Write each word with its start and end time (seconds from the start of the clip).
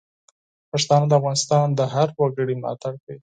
پښتانه 0.71 1.05
د 1.07 1.13
افغانستان 1.19 1.67
د 1.73 1.81
هر 1.93 2.07
وګړي 2.19 2.53
ملاتړ 2.61 2.93
کوي. 3.03 3.19